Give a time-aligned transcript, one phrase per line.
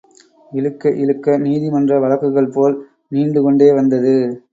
[0.51, 2.75] இழுக்க இழுக்க நீதிமன்ற வழக்குகள் போல்
[3.07, 4.15] நீண்டு கொண்டே வந்தது.